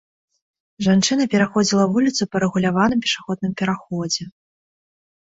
Жанчына 0.85 1.27
пераходзіла 1.35 1.85
вуліцу 1.93 2.21
па 2.33 2.37
рэгуляваным 2.47 2.99
пешаходным 3.07 3.51
пераходзе. 3.63 4.23